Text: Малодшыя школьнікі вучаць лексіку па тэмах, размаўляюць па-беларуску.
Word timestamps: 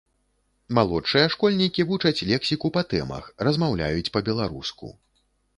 Малодшыя 0.77 1.27
школьнікі 1.33 1.85
вучаць 1.91 2.25
лексіку 2.31 2.71
па 2.79 2.85
тэмах, 2.95 3.31
размаўляюць 3.49 4.11
па-беларуску. 4.17 4.95